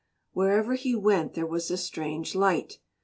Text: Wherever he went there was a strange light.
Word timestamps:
Wherever 0.33 0.73
he 0.73 0.95
went 0.95 1.35
there 1.35 1.45
was 1.45 1.69
a 1.69 1.77
strange 1.77 2.33
light. 2.33 2.79